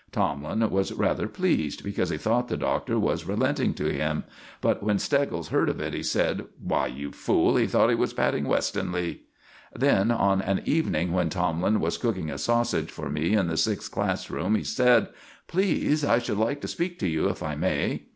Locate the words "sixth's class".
13.57-14.31